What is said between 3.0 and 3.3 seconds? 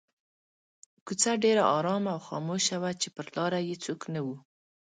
چې پر